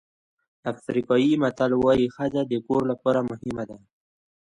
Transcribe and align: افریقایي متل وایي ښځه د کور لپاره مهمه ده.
افریقایي 0.71 1.33
متل 1.43 1.71
وایي 1.77 2.07
ښځه 2.15 2.41
د 2.51 2.53
کور 2.67 2.81
لپاره 2.91 3.19
مهمه 3.29 3.63
ده. 3.69 3.77